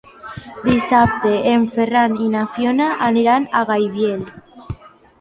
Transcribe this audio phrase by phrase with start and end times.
[0.67, 4.29] Dissabte en Ferran i na Fiona aniran a Gaibiel.